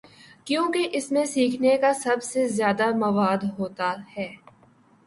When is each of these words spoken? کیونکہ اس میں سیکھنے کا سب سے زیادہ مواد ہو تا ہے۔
کیونکہ 0.45 0.89
اس 0.93 1.11
میں 1.11 1.25
سیکھنے 1.25 1.75
کا 1.77 1.91
سب 1.93 2.23
سے 2.23 2.47
زیادہ 2.47 2.89
مواد 2.95 3.43
ہو 3.57 3.67
تا 3.77 3.93
ہے۔ 4.17 4.27